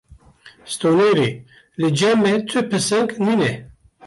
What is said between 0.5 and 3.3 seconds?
Stonêrê: Li cem me tu pising